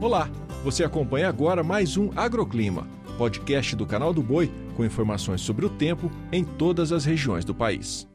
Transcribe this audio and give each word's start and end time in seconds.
Olá, 0.00 0.30
você 0.64 0.82
acompanha 0.82 1.28
agora 1.28 1.62
mais 1.62 1.98
um 1.98 2.08
Agroclima, 2.16 2.88
podcast 3.18 3.76
do 3.76 3.84
canal 3.84 4.14
do 4.14 4.22
Boi 4.22 4.50
com 4.74 4.82
informações 4.82 5.42
sobre 5.42 5.66
o 5.66 5.68
tempo 5.68 6.10
em 6.32 6.42
todas 6.42 6.90
as 6.90 7.04
regiões 7.04 7.44
do 7.44 7.54
país. 7.54 8.08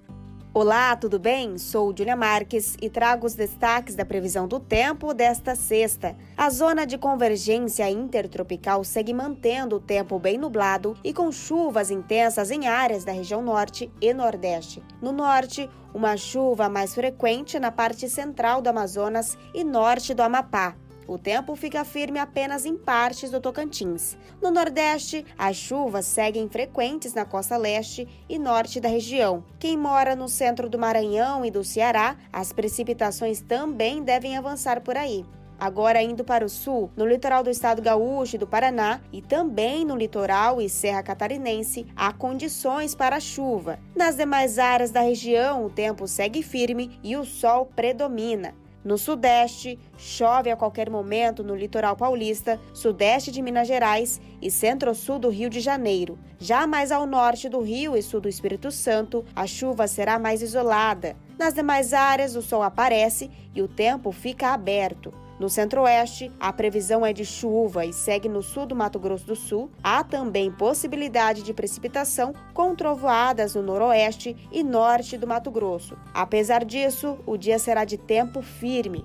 Olá, 0.51 0.95
tudo 0.95 1.19
bem? 1.19 1.59
Sou 1.59 1.93
Julia 1.95 2.15
Marques 2.15 2.75
e 2.81 2.89
trago 2.89 3.27
os 3.27 3.35
destaques 3.35 3.93
da 3.93 4.03
previsão 4.03 4.47
do 4.47 4.59
tempo 4.59 5.13
desta 5.13 5.53
sexta. 5.53 6.15
A 6.35 6.49
zona 6.49 6.87
de 6.87 6.97
convergência 6.97 7.88
intertropical 7.88 8.83
segue 8.83 9.13
mantendo 9.13 9.76
o 9.76 9.79
tempo 9.79 10.17
bem 10.17 10.40
nublado 10.40 10.97
e 11.04 11.13
com 11.13 11.31
chuvas 11.31 11.92
intensas 11.92 12.49
em 12.49 12.65
áreas 12.65 13.06
da 13.06 13.12
região 13.12 13.44
norte 13.44 13.92
e 14.02 14.12
nordeste. 14.12 14.81
No 14.99 15.12
norte, 15.12 15.70
uma 15.94 16.17
chuva 16.17 16.67
mais 16.67 16.95
frequente 16.95 17.59
na 17.59 17.72
parte 17.72 18.09
central 18.09 18.59
do 18.59 18.70
Amazonas 18.70 19.38
e 19.54 19.63
norte 19.63 20.16
do 20.16 20.23
Amapá. 20.23 20.76
O 21.08 21.20
tempo 21.20 21.55
fica 21.55 21.85
firme 21.85 22.17
apenas 22.17 22.66
em 22.66 22.75
partes 22.75 23.29
do 23.29 23.39
Tocantins. 23.39 24.17
No 24.41 24.49
Nordeste, 24.49 25.23
as 25.38 25.55
chuvas 25.55 26.05
seguem 26.05 26.49
frequentes 26.49 27.13
na 27.13 27.25
costa 27.25 27.55
leste 27.57 28.07
e 28.27 28.39
norte 28.39 28.79
da 28.79 28.89
região. 28.89 29.43
Quem 29.59 29.77
mora 29.77 30.15
no 30.15 30.27
centro 30.27 30.67
do 30.67 30.79
Maranhão 30.79 31.45
e 31.45 31.52
do 31.52 31.63
Ceará, 31.63 32.17
as 32.34 32.52
precipitações 32.52 33.39
também 33.39 34.03
devem 34.03 34.35
avançar 34.35 34.81
por 34.81 34.98
aí. 34.98 35.23
Agora 35.59 36.02
indo 36.02 36.23
para 36.23 36.43
o 36.43 36.49
sul, 36.49 36.91
no 36.98 37.05
litoral 37.05 37.41
do 37.41 37.49
estado 37.49 37.81
gaúcho 37.81 38.35
e 38.35 38.40
do 38.40 38.48
Paraná 38.48 38.99
e 39.12 39.21
também 39.21 39.85
no 39.85 39.95
litoral 39.95 40.62
e 40.62 40.67
serra 40.67 41.01
catarinense, 41.01 41.85
há 41.95 42.12
condições 42.12 42.93
para 42.93 43.20
chuva. 43.21 43.79
Nas 43.95 44.17
demais 44.17 44.59
áreas 44.59 44.91
da 44.91 45.01
região, 45.01 45.65
o 45.65 45.70
tempo 45.70 46.07
segue 46.07 46.43
firme 46.43 46.99
e 47.01 47.15
o 47.15 47.23
sol 47.23 47.67
predomina. 47.73 48.53
No 48.85 48.99
Sudeste, 48.99 49.80
chove 49.98 50.52
a 50.52 50.55
qualquer 50.55 50.91
momento 50.91 51.43
no 51.43 51.55
litoral 51.55 51.95
paulista, 51.95 52.62
sudeste 52.71 53.31
de 53.31 53.41
Minas 53.41 53.67
Gerais 53.67 54.21
e 54.40 54.51
centro-sul 54.51 55.18
do 55.18 55.27
Rio 55.27 55.49
de 55.49 55.59
Janeiro. 55.59 56.20
Já 56.37 56.68
mais 56.68 56.91
ao 56.91 57.07
norte 57.07 57.49
do 57.49 57.62
Rio 57.62 57.98
e 57.98 58.04
sul 58.04 58.21
do 58.21 58.29
Espírito 58.29 58.70
Santo, 58.70 59.26
a 59.35 59.48
chuva 59.48 59.87
será 59.87 60.20
mais 60.20 60.43
isolada. 60.43 61.15
Nas 61.35 61.55
demais 61.55 61.93
áreas, 61.93 62.35
o 62.35 62.43
sol 62.43 62.62
aparece 62.62 63.32
e 63.55 63.62
o 63.63 63.68
tempo 63.68 64.12
fica 64.12 64.54
aberto. 64.54 65.12
No 65.38 65.50
centro-oeste, 65.50 66.31
a 66.39 66.53
previsão 66.53 67.05
é 67.05 67.11
de 67.11 67.25
chuva 67.25 67.86
e 67.86 67.91
segue 67.91 68.30
no 68.30 68.41
sul 68.41 68.66
do 68.66 68.75
Mato 68.75 68.97
Grosso 68.97 69.25
do 69.25 69.36
Sul. 69.36 69.69
Há 69.83 70.03
também 70.03 70.50
possibilidade 70.50 71.44
de 71.44 71.53
precipitação 71.53 72.33
com 72.53 72.73
trovoadas 72.73 73.56
no 73.56 73.61
noroeste 73.61 74.36
e 74.50 74.63
norte 74.63 75.17
do 75.17 75.28
Mato 75.28 75.52
Grosso. 75.52 75.97
Apesar 76.13 76.63
disso, 76.63 77.17
o 77.25 77.36
dia 77.36 77.59
será 77.59 77.83
de 77.83 77.97
tempo 77.97 78.41
firme. 78.41 79.03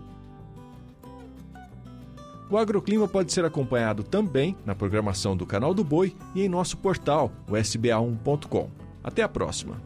O 2.49 2.57
agroclima 2.57 3.07
pode 3.07 3.33
ser 3.33 3.45
acompanhado 3.45 4.03
também 4.03 4.57
na 4.65 4.75
programação 4.75 5.37
do 5.37 5.47
Canal 5.47 5.73
do 5.75 5.85
Boi 5.85 6.17
e 6.35 6.43
em 6.43 6.49
nosso 6.49 6.77
portal, 6.77 7.31
o 7.49 7.53
sba1.com. 7.53 8.69
Até 9.03 9.23
a 9.23 9.29
próxima! 9.29 9.81